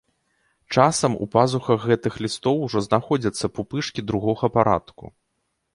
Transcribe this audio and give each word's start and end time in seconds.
Часам 0.77 1.11
у 1.25 1.27
пазухах 1.35 1.85
гэтых 1.91 2.13
лістоў 2.27 2.55
ужо 2.69 2.79
знаходзяцца 2.87 3.45
пупышкі 3.57 4.01
другога 4.13 4.45
парадку. 4.59 5.05